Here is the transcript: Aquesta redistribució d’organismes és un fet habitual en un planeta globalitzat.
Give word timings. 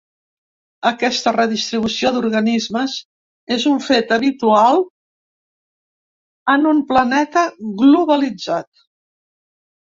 Aquesta 0.91 1.33
redistribució 1.33 2.11
d’organismes 2.15 2.95
és 3.57 3.65
un 3.73 3.77
fet 3.89 4.13
habitual 4.17 4.81
en 6.55 6.65
un 6.71 6.81
planeta 6.95 7.45
globalitzat. 7.85 8.69